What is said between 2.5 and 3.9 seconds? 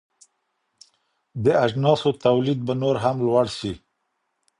به نور هم لوړ سي.